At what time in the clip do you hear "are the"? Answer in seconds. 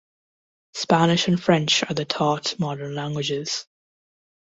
1.83-2.05